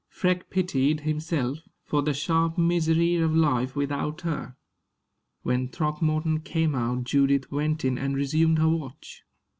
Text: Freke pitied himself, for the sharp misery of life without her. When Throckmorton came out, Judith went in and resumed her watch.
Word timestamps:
Freke 0.09 0.49
pitied 0.49 1.01
himself, 1.01 1.59
for 1.83 2.01
the 2.01 2.11
sharp 2.15 2.57
misery 2.57 3.17
of 3.17 3.35
life 3.35 3.75
without 3.75 4.21
her. 4.21 4.55
When 5.43 5.67
Throckmorton 5.67 6.39
came 6.39 6.73
out, 6.73 7.03
Judith 7.03 7.51
went 7.51 7.85
in 7.85 7.99
and 7.99 8.15
resumed 8.15 8.57
her 8.57 8.69
watch. 8.69 9.21